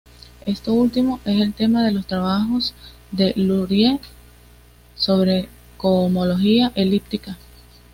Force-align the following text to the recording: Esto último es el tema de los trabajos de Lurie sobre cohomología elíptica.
Esto 0.47 0.73
último 0.73 1.19
es 1.25 1.39
el 1.39 1.53
tema 1.53 1.85
de 1.85 1.91
los 1.91 2.07
trabajos 2.07 2.73
de 3.11 3.33
Lurie 3.35 3.99
sobre 4.95 5.47
cohomología 5.77 6.71
elíptica. 6.73 7.37